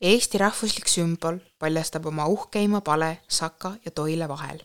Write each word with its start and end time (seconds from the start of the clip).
Eesti 0.00 0.38
rahvuslik 0.38 0.90
sümbol 0.92 1.38
paljastab 1.58 2.06
oma 2.06 2.26
uhkeima 2.28 2.80
pale 2.80 3.18
Saka 3.28 3.76
ja 3.84 3.90
Toila 3.90 4.28
vahel. 4.28 4.58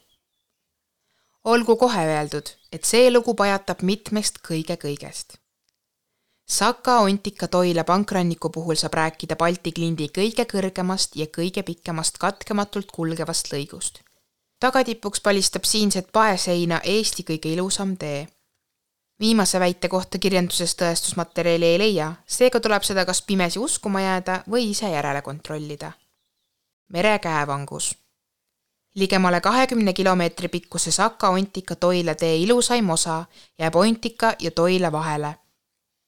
olgu 1.44 1.76
kohe 1.76 2.02
öeldud, 2.06 2.50
et 2.72 2.84
see 2.86 3.12
lugu 3.12 3.34
pajatab 3.34 3.82
mitmest 3.82 4.42
kõige-kõigest. 4.48 5.38
Saka, 6.48 6.98
Ontika, 7.00 7.48
Toila 7.48 7.84
pankranniku 7.84 8.50
puhul 8.50 8.76
saab 8.76 8.94
rääkida 8.94 9.36
Balti 9.36 9.72
klindi 9.72 10.10
kõige 10.18 10.46
kõrgemast 10.46 11.16
ja 11.16 11.26
kõige 11.26 11.64
pikemast 11.64 12.18
katkematult 12.18 12.92
kulgevast 12.92 13.54
lõigust. 13.54 14.04
tagatipuks 14.60 15.22
palistab 15.22 15.64
siinset 15.64 16.12
paeseina 16.12 16.82
Eesti 16.84 17.24
kõige 17.24 17.54
ilusam 17.54 17.98
tee 17.98 18.28
viimase 19.22 19.60
väite 19.60 19.88
kohta 19.88 20.18
kirjanduses 20.18 20.74
tõestusmaterjali 20.76 21.68
ei 21.74 21.80
leia, 21.80 22.14
seega 22.26 22.60
tuleb 22.60 22.84
seda 22.84 23.06
kas 23.06 23.22
pimesi 23.22 23.60
uskuma 23.62 24.02
jääda 24.02 24.42
või 24.50 24.72
ise 24.72 24.90
järele 24.90 25.22
kontrollida. 25.22 25.92
merekäevangus. 26.94 27.96
ligemale 28.96 29.42
kahekümne 29.42 29.94
kilomeetri 29.94 30.48
pikkuse 30.48 30.92
Saka-Ontika-Toila 30.92 32.16
tee 32.16 32.38
ilusaim 32.38 32.90
osa 32.90 33.26
jääb 33.60 33.76
Ontika 33.76 34.36
ja 34.40 34.52
Toila 34.52 34.92
vahele. 34.92 35.36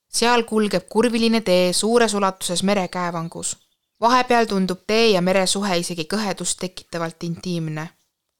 seal 0.09 0.43
kulgeb 0.43 0.83
kurviline 0.89 1.41
tee 1.41 1.73
suures 1.73 2.13
ulatuses 2.13 2.63
merekäevangus. 2.63 3.57
vahepeal 4.01 4.45
tundub 4.45 4.79
tee 4.87 5.09
ja 5.09 5.21
mere 5.21 5.47
suhe 5.47 5.77
isegi 5.77 6.07
kõhedust 6.13 6.57
tekitavalt 6.59 7.23
intiimne. 7.23 7.89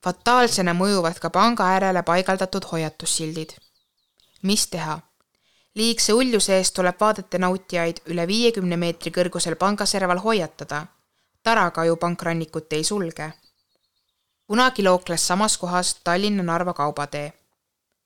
fataalsena 0.03 0.73
mõjuvad 0.73 1.19
ka 1.19 1.29
panga 1.29 1.63
äärele 1.63 2.03
paigaldatud 2.03 2.65
hoiatussildid 2.71 3.53
mis 4.43 4.67
teha? 4.67 4.99
liigse 5.75 6.13
uljuse 6.13 6.57
eest 6.57 6.73
tuleb 6.73 6.99
vaadete 6.99 7.37
nautijaid 7.37 8.01
üle 8.13 8.27
viiekümne 8.27 8.77
meetri 8.77 9.11
kõrgusel 9.11 9.55
pangaserval 9.55 10.19
hoiatada. 10.25 10.85
tarakaju 11.43 11.95
pankrannikut 11.95 12.73
ei 12.73 12.83
sulge. 12.83 13.33
kunagi 14.47 14.83
lookles 14.83 15.27
samas 15.27 15.57
kohas 15.57 15.95
Tallinna-Narva 16.03 16.73
kaubatee. 16.73 17.33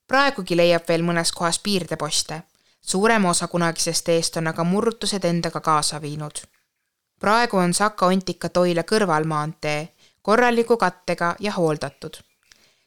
praegugi 0.08 0.58
leiab 0.58 0.88
veel 0.88 1.02
mõnes 1.02 1.31
kohas 1.31 1.59
piirdeposte. 1.59 2.44
suurem 2.81 3.26
osa 3.26 3.48
kunagisest 3.48 4.06
teest 4.06 4.38
on 4.38 4.48
aga 4.48 4.64
murrutused 4.64 5.23
endaga 5.26 5.59
kaasa 5.59 6.02
viinud. 6.02 6.36
praegu 7.20 7.58
on 7.58 7.73
Saka-Ontika-Toila 7.73 8.83
kõrvalmaantee 8.83 9.88
korraliku 10.22 10.78
kattega 10.78 11.36
ja 11.39 11.52
hooldatud. 11.52 12.14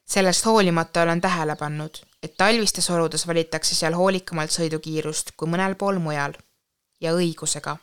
sellest 0.05 0.44
hoolimata 0.44 1.02
olen 1.02 1.20
tähele 1.20 1.56
pannud 1.56 2.09
et 2.22 2.36
talvistes 2.36 2.90
oludes 2.90 3.26
valitakse 3.26 3.74
seal 3.74 3.96
hoolikamalt 3.96 4.52
sõidukiirust 4.52 5.32
kui 5.36 5.48
mõnel 5.48 5.76
pool 5.80 5.98
mujal. 5.98 6.34
ja 7.00 7.14
õigusega. 7.16 7.77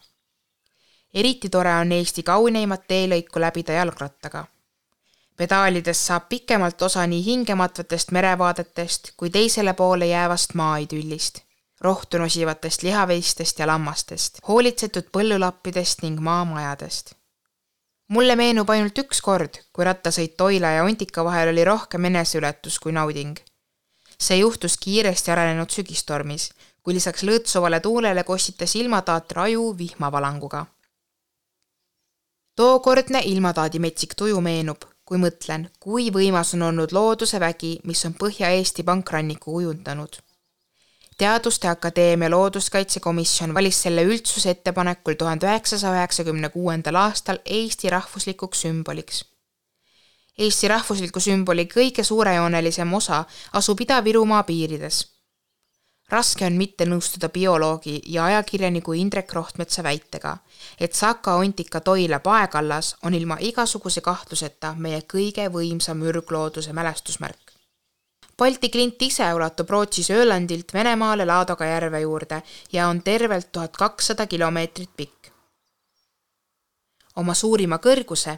eriti 1.13 1.49
tore 1.49 1.73
on 1.81 1.91
Eesti 1.91 2.23
kauneimat 2.23 2.87
teelõiku 2.87 3.39
läbida 3.39 3.73
jalgrattaga. 3.73 4.45
pedaalidest 5.37 6.05
saab 6.05 6.29
pikemalt 6.29 6.81
osa 6.81 7.07
nii 7.07 7.25
hingematvatest 7.25 8.11
merevaadetest 8.11 9.11
kui 9.17 9.29
teisele 9.29 9.73
poole 9.73 10.07
jäävast 10.07 10.53
maaidüllist, 10.53 11.41
rohtu 11.81 12.17
nosivatest 12.17 12.83
lihaveistest 12.83 13.59
ja 13.59 13.67
lammastest, 13.67 14.39
hoolitsetud 14.47 15.09
põllulappidest 15.11 16.01
ning 16.01 16.19
maamajadest 16.19 17.13
mulle 18.07 18.35
meenub 18.35 18.69
ainult 18.69 18.97
üks 18.97 19.19
kord, 19.21 19.57
kui 19.73 19.85
rattasõit 19.85 20.37
Toila 20.37 20.69
ja 20.77 20.83
Ontika 20.83 21.23
vahel 21.25 21.49
oli 21.49 21.63
rohkem 21.63 22.05
eneseületus 22.05 22.79
kui 22.79 22.91
nauding 22.91 23.37
see 24.19 24.39
juhtus 24.39 24.77
kiiresti 24.77 25.31
arenenud 25.31 25.69
sügistormis, 25.69 26.49
kui 26.83 26.95
lisaks 26.97 27.23
lõõtsuvale 27.27 27.79
tuulele 27.83 28.23
kostitas 28.23 28.75
ilmataat 28.75 29.31
raju 29.31 29.73
vihmavalanguga. 29.77 30.65
tookordne 32.55 33.21
ilmataadi 33.25 33.79
metsik 33.79 34.15
tuju 34.15 34.41
meenub, 34.41 34.85
kui 35.05 35.17
mõtlen, 35.17 35.69
kui 35.79 36.09
võimas 36.11 36.53
on 36.55 36.61
olnud 36.69 36.91
looduse 36.91 37.39
vägi, 37.39 37.79
mis 37.83 38.05
on 38.05 38.13
Põhja-Eesti 38.13 38.83
pankranniku 38.83 39.51
kujundanud. 39.51 40.17
teaduste 41.17 41.67
Akadeemia 41.67 42.29
Looduskaitsekomisjon 42.29 43.53
valis 43.53 43.81
selle 43.81 44.03
üldsuse 44.03 44.49
ettepanekul 44.49 45.13
tuhande 45.13 45.45
üheksasaja 45.45 46.01
üheksakümne 46.01 46.49
kuuendal 46.49 46.95
aastal 46.95 47.39
Eesti 47.45 47.89
rahvuslikuks 47.89 48.61
sümboliks 48.61 49.25
Eesti 50.37 50.67
rahvusliku 50.69 51.19
sümboli 51.19 51.65
kõige 51.65 52.03
suurejoonelisem 52.05 52.91
osa 52.93 53.23
asub 53.53 53.79
Ida-Virumaa 53.81 54.43
piirides. 54.43 55.05
raske 56.11 56.45
on 56.45 56.53
mitte 56.53 56.85
nõustuda 56.85 57.29
bioloogi 57.29 58.01
ja 58.05 58.25
ajakirjaniku 58.25 58.93
Indrek 58.93 59.33
Rohtmetsa 59.33 59.83
väitega, 59.83 60.37
et 60.79 60.93
Saka-Ontika 60.93 61.81
Toila 61.81 62.19
paekallas 62.19 62.95
on 63.03 63.13
ilma 63.13 63.37
igasuguse 63.39 64.01
kahtluseta 64.01 64.75
meie 64.77 65.01
kõige 65.13 65.49
võimsam 65.51 66.03
ürglooduse 66.03 66.73
mälestusmärk. 66.73 67.51
Balti 68.37 68.69
klint 68.69 69.01
ise 69.01 69.33
ulatub 69.33 69.69
Rootsis 69.69 70.09
Ölandilt 70.09 70.73
Venemaale 70.73 71.25
Laadoga 71.25 71.65
järve 71.65 71.99
juurde 71.99 72.41
ja 72.73 72.87
on 72.87 73.01
tervelt 73.01 73.51
tuhat 73.51 73.77
kakssada 73.77 74.27
kilomeetrit 74.27 74.89
pikk. 74.97 75.31
oma 77.15 77.33
suurima 77.33 77.77
kõrguse 77.77 78.37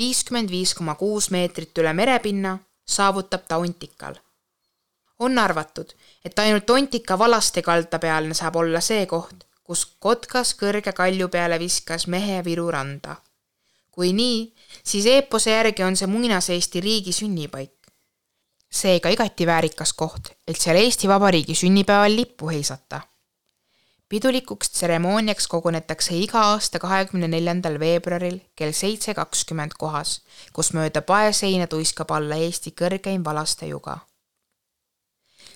viiskümmend 0.00 0.50
viis 0.50 0.72
koma 0.74 0.94
kuus 0.96 1.30
meetrit 1.34 1.78
üle 1.82 1.92
merepinna 1.92 2.58
saavutab 2.96 3.46
ta 3.48 3.58
Ontikal. 3.60 4.14
on 5.18 5.38
arvatud, 5.38 5.90
et 6.24 6.38
ainult 6.38 6.70
Ontika 6.70 7.18
valaste 7.18 7.62
kaldapealne 7.62 8.34
saab 8.34 8.56
olla 8.56 8.80
see 8.80 9.06
koht, 9.06 9.44
kus 9.62 9.84
kotkas 9.98 10.54
kõrge 10.62 10.92
kalju 10.96 11.28
peale 11.28 11.58
viskas 11.60 12.06
mehe 12.06 12.44
Viru 12.44 12.70
randa. 12.70 13.16
kui 13.90 14.12
nii, 14.12 14.54
siis 14.84 15.06
eepose 15.06 15.50
järgi 15.50 15.82
on 15.84 15.96
see 15.96 16.06
muinaseesti 16.06 16.80
riigi 16.80 17.12
sünnipaik. 17.12 17.76
seega 18.70 19.08
igati 19.08 19.46
väärikas 19.46 19.92
koht, 19.92 20.32
et 20.48 20.56
seal 20.56 20.76
Eesti 20.76 21.08
Vabariigi 21.08 21.54
sünnipäeval 21.54 22.16
lippu 22.16 22.48
heisata 22.48 23.00
pidulikuks 24.10 24.70
tseremooniaks 24.70 25.48
kogunetakse 25.48 26.14
iga 26.18 26.40
aasta 26.42 26.78
kahekümne 26.82 27.28
neljandal 27.28 27.78
veebruaril 27.78 28.40
kell 28.56 28.72
seitse 28.74 29.14
kakskümmend 29.14 29.76
kohas, 29.78 30.16
kus 30.52 30.72
mööda 30.74 31.02
paeseina 31.06 31.68
tuiskab 31.70 32.10
alla 32.16 32.38
Eesti 32.46 32.74
kõrgeim 32.80 33.24
valastejuga. 33.24 33.98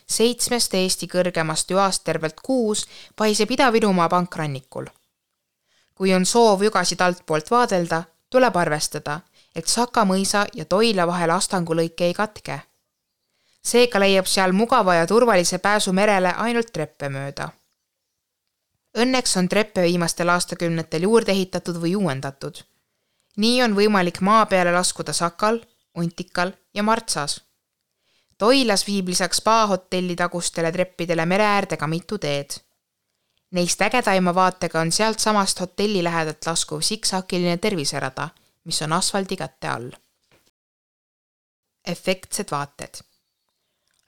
seitsmest 0.06 0.74
Eesti 0.74 1.06
kõrgemast 1.06 1.70
joast 1.70 2.04
tervelt 2.04 2.40
kuus 2.42 2.84
paiseb 3.16 3.50
Ida-Virumaa 3.50 4.08
pankrannikul. 4.08 4.86
kui 5.94 6.14
on 6.14 6.26
soov 6.26 6.62
jugasid 6.62 7.00
altpoolt 7.00 7.50
vaadelda, 7.50 8.02
tuleb 8.30 8.56
arvestada, 8.56 9.20
et 9.54 9.66
Saka 9.66 10.04
mõisa 10.04 10.46
ja 10.54 10.64
Toila 10.64 11.06
vahel 11.06 11.30
Astangu 11.30 11.74
lõik 11.74 12.00
ei 12.00 12.14
katke. 12.14 12.60
seega 13.62 13.98
leiab 13.98 14.26
seal 14.26 14.52
mugava 14.52 14.94
ja 14.94 15.06
turvalise 15.06 15.58
pääsu 15.58 15.92
merele 15.92 16.34
ainult 16.36 16.72
treppe 16.72 17.08
mööda 17.08 17.50
Õnneks 18.94 19.36
on 19.36 19.48
treppe 19.50 19.82
viimastel 19.82 20.30
aastakümnetel 20.30 21.02
juurde 21.02 21.32
ehitatud 21.32 21.80
või 21.82 21.96
uuendatud. 21.98 22.60
nii 23.36 23.62
on 23.62 23.74
võimalik 23.74 24.20
maa 24.20 24.46
peale 24.46 24.72
laskuda 24.72 25.12
Sakal, 25.12 25.58
Untikal 25.98 26.52
ja 26.74 26.82
Martsas. 26.82 27.40
Toilas 28.38 28.86
viib 28.86 29.08
lisaks 29.08 29.36
spa-hotelli 29.42 30.16
tagustele 30.16 30.72
treppidele 30.72 31.26
mere 31.26 31.44
äärde 31.44 31.76
ka 31.76 31.86
mitu 31.86 32.18
teed. 32.18 32.54
Neist 33.50 33.82
ägedaima 33.82 34.34
vaatega 34.34 34.80
on 34.80 34.92
sealtsamast 34.92 35.60
hotelli 35.60 36.02
lähedalt 36.02 36.46
laskuv 36.46 36.80
siksakiline 36.80 37.56
terviserada, 37.56 38.28
mis 38.64 38.82
on 38.82 38.92
asfaldikatte 38.92 39.68
all. 39.68 39.90
efektsed 41.86 42.50
vaated. 42.50 42.94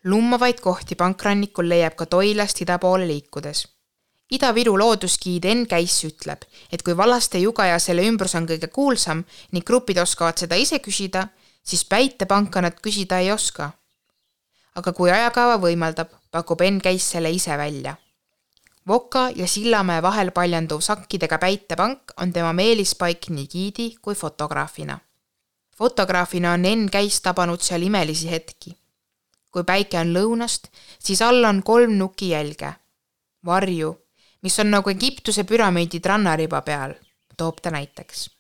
lummavaid 0.04 0.60
kohti 0.60 0.94
pankrannikul 0.94 1.68
leiab 1.68 1.94
ka 1.94 2.06
Toilast 2.06 2.60
ida 2.60 2.78
poole 2.78 3.06
liikudes 3.06 3.75
Ida-Viru 4.26 4.72
loodusgiid 4.74 5.44
Enn 5.46 5.68
Käiss 5.70 6.02
ütleb, 6.08 6.40
et 6.72 6.82
kui 6.82 6.96
Vallaste 6.98 7.38
juga 7.38 7.68
ja 7.68 7.76
selle 7.78 8.02
ümbrus 8.08 8.34
on 8.34 8.46
kõige 8.48 8.66
kuulsam 8.74 9.20
ning 9.54 9.64
grupid 9.64 10.00
oskavad 10.02 10.38
seda 10.42 10.56
ise 10.58 10.80
küsida, 10.82 11.28
siis 11.62 11.84
Päitepanka 11.86 12.60
nad 12.60 12.80
küsida 12.82 13.20
ei 13.22 13.30
oska. 13.32 13.70
aga 14.76 14.92
kui 14.92 15.10
ajakava 15.10 15.56
võimaldab, 15.56 16.10
pakub 16.30 16.60
Enn 16.60 16.80
Käiss 16.82 17.12
selle 17.14 17.30
ise 17.30 17.56
välja. 17.56 17.94
Voka 18.88 19.30
ja 19.34 19.46
Sillamäe 19.46 20.02
vahel 20.02 20.30
paljanduv 20.30 20.80
sakkidega 20.80 21.38
Päitepank 21.38 22.12
on 22.20 22.32
tema 22.32 22.52
meelispaik 22.52 23.28
nii 23.30 23.46
giidi 23.46 23.96
kui 24.02 24.14
fotograafina. 24.14 24.98
fotograafina 25.78 26.52
on 26.52 26.64
Enn 26.64 26.90
Käiss 26.90 27.20
tabanud 27.20 27.60
seal 27.60 27.82
imelisi 27.82 28.30
hetki. 28.30 28.76
kui 29.50 29.64
päike 29.64 29.98
on 29.98 30.12
lõunast, 30.12 30.66
siis 30.98 31.22
all 31.22 31.44
on 31.44 31.62
kolm 31.62 31.92
nukijälge, 31.98 32.72
varju 33.44 34.05
mis 34.42 34.58
on 34.60 34.70
nagu 34.70 34.90
Egiptuse 34.90 35.44
püramiidid 35.44 36.06
rannariba 36.06 36.60
peal, 36.62 36.94
toob 37.36 37.60
ta 37.62 37.70
näiteks. 37.70 38.30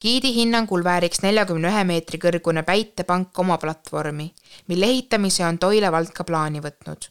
giidi 0.00 0.34
hinnangul 0.34 0.84
vääriks 0.84 1.22
neljakümne 1.22 1.68
ühe 1.68 1.84
meetri 1.84 2.18
kõrgune 2.18 2.62
päitepank 2.62 3.38
oma 3.38 3.58
platvormi, 3.58 4.34
mille 4.68 4.86
ehitamise 4.86 5.46
on 5.46 5.58
Toila 5.58 5.92
vald 5.92 6.12
ka 6.12 6.24
plaani 6.24 6.60
võtnud. 6.60 7.08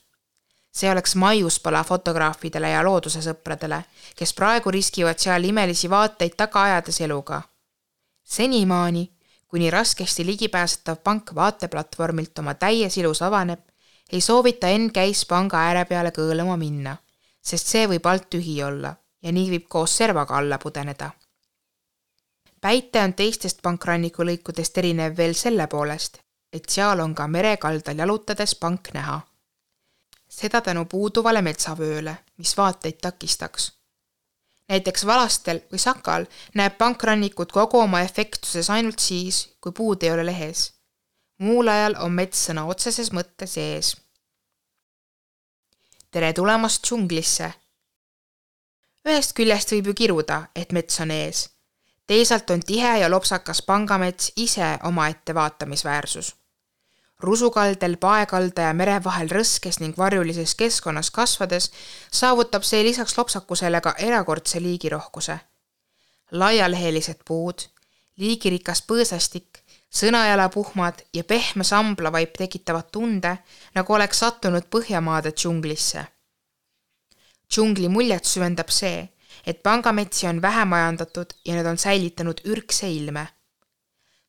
see 0.74 0.90
oleks 0.90 1.14
maiuspala 1.14 1.84
fotograafidele 1.84 2.70
ja 2.70 2.82
loodusesõpradele, 2.82 3.82
kes 4.16 4.34
praegu 4.34 4.70
riskivad 4.70 5.18
seal 5.18 5.44
imelisi 5.44 5.90
vaateid 5.90 6.36
taga 6.36 6.62
ajades 6.62 7.00
eluga. 7.00 7.42
senimaani, 8.24 9.10
kuni 9.48 9.70
raskesti 9.70 10.26
ligipääsetav 10.26 10.96
pank 10.96 11.34
vaateplatvormilt 11.34 12.38
oma 12.38 12.54
täies 12.54 12.96
ilus 12.98 13.22
avaneb, 13.22 13.60
ei 14.12 14.20
soovita 14.20 14.68
Enn 14.68 14.90
Käis 14.92 15.26
panga 15.26 15.58
ääre 15.68 15.84
peale 15.84 16.10
kõõluma 16.10 16.56
minna, 16.58 16.96
sest 17.44 17.66
see 17.66 17.86
võib 17.88 18.06
alt 18.06 18.30
tühi 18.30 18.62
olla 18.64 18.94
ja 19.22 19.32
nii 19.32 19.50
võib 19.50 19.68
koos 19.68 19.96
servaga 19.96 20.36
alla 20.38 20.58
pudeneda. 20.58 21.10
Päite 22.60 23.02
on 23.04 23.12
teistest 23.12 23.62
pankranniku 23.62 24.24
lõikudest 24.24 24.78
erinev 24.80 25.16
veel 25.16 25.34
selle 25.36 25.66
poolest, 25.68 26.18
et 26.52 26.68
seal 26.70 27.00
on 27.04 27.14
ka 27.14 27.26
merekaldal 27.28 27.98
jalutades 27.98 28.54
pank 28.60 28.92
näha. 28.94 29.20
seda 30.28 30.60
tänu 30.60 30.84
puuduvale 30.84 31.42
metsavööle, 31.42 32.16
mis 32.38 32.56
vaateid 32.56 32.98
takistaks. 33.00 33.72
näiteks 34.68 35.06
Valastel 35.06 35.60
või 35.72 35.78
Sakal 35.78 36.26
näeb 36.54 36.78
pankrannikut 36.78 37.52
kogu 37.52 37.78
oma 37.78 38.00
efektsuses 38.00 38.70
ainult 38.70 38.98
siis, 38.98 39.48
kui 39.60 39.72
puud 39.72 40.02
ei 40.02 40.10
ole 40.10 40.26
lehes. 40.26 40.72
muul 41.38 41.68
ajal 41.68 41.96
on 41.98 42.12
mets 42.12 42.48
sõna 42.48 42.64
otseses 42.64 43.12
mõttes 43.12 43.56
ees. 43.56 43.96
Tere 46.14 46.32
tulemast 46.32 46.86
džunglisse 46.86 47.48
ühest 49.08 49.32
küljest 49.34 49.72
võib 49.74 49.88
ju 49.90 49.94
kiruda, 49.98 50.36
et 50.54 50.70
mets 50.72 51.00
on 51.02 51.10
ees. 51.10 51.48
teisalt 52.06 52.50
on 52.54 52.62
tihe 52.62 52.92
ja 53.00 53.08
lopsakas 53.10 53.62
pangamets 53.62 54.30
ise 54.36 54.68
omaette 54.90 55.34
vaatamisväärsus. 55.34 56.36
rusukaldel, 57.18 57.96
paekalda 57.96 58.62
ja 58.68 58.72
mere 58.72 59.00
vahel 59.04 59.28
rõskes 59.28 59.80
ning 59.80 59.98
varjulises 59.98 60.54
keskkonnas 60.54 61.10
kasvades 61.10 61.70
saavutab 62.12 62.62
see 62.62 62.84
lisaks 62.84 63.18
lopsakusele 63.18 63.80
ka 63.80 63.94
erakordse 63.98 64.62
liigirohkuse. 64.62 65.38
laialehelised 66.30 67.24
puud, 67.24 67.58
liigirikas 68.16 68.82
põõsastik, 68.88 69.60
sõnajalapuhmad 69.94 71.04
ja 71.14 71.24
pehme 71.24 71.64
samblavaip 71.64 72.36
tekitavad 72.38 72.90
tunde, 72.92 73.36
nagu 73.74 73.94
oleks 73.94 74.18
sattunud 74.18 74.70
Põhjamaade 74.70 75.32
džunglisse 75.32 76.06
džungli 77.54 77.88
muljet 77.88 78.26
süvendab 78.26 78.70
see, 78.74 79.08
et 79.46 79.62
pangametsi 79.62 80.26
on 80.26 80.40
vähe 80.42 80.64
majandatud 80.64 81.34
ja 81.44 81.54
need 81.56 81.66
on 81.66 81.78
säilitanud 81.78 82.40
ürgse 82.44 82.90
ilme. 82.90 83.26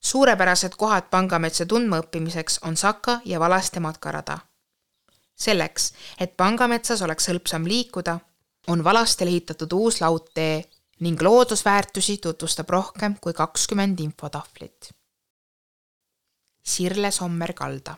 suurepärased 0.05 0.75
kohad 0.77 1.07
pangametsa 1.09 1.65
tundmaõppimiseks 1.65 2.59
on 2.61 2.77
Saka 2.77 3.19
ja 3.25 3.39
Valaste 3.39 3.79
matkarada. 3.79 4.37
selleks, 5.35 5.93
et 6.19 6.37
pangametsas 6.37 7.01
oleks 7.01 7.27
hõlpsam 7.29 7.67
liikuda, 7.67 8.19
on 8.67 8.83
Valastel 8.83 9.27
ehitatud 9.27 9.73
uus 9.73 10.01
laudtee 10.01 10.63
ning 10.99 11.21
loodusväärtusi 11.21 12.17
tutvustab 12.17 12.69
rohkem 12.69 13.17
kui 13.21 13.33
kakskümmend 13.33 13.99
infotahvlit. 13.99 14.89
Sirle 16.63 17.11
Sommer 17.11 17.53
kalda 17.53 17.95